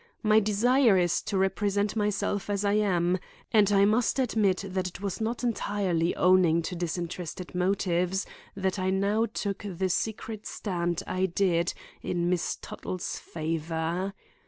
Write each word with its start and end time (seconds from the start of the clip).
My 0.23 0.39
desire 0.39 0.97
is 0.97 1.21
to 1.21 1.37
represent 1.37 1.95
myself 1.95 2.49
as 2.49 2.65
I 2.65 2.73
am, 2.73 3.19
and 3.51 3.71
I 3.71 3.85
must 3.85 4.17
admit 4.17 4.63
that 4.67 4.87
it 4.87 4.99
was 4.99 5.21
not 5.21 5.43
entirely 5.43 6.15
owing 6.15 6.63
to 6.63 6.75
disinterested 6.75 7.53
motives 7.53 8.25
that 8.55 8.79
I 8.79 8.89
now 8.89 9.27
took 9.31 9.63
the 9.69 9.89
secret 9.89 10.47
stand 10.47 11.03
I 11.05 11.27
did 11.27 11.75
in 12.01 12.31
Miss 12.31 12.55
Tuttle's 12.55 13.19
favor. 13.19 14.13